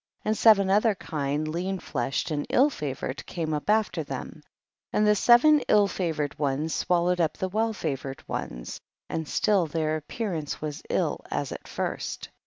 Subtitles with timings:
[0.23, 0.29] 4.
[0.29, 4.41] And seven other kine, lean fleshed and ill favored, came up after them,
[4.91, 9.95] and the seven ill favored ones swallowed up the well favored ones, and still their
[9.97, 12.29] appearance was ill as at first.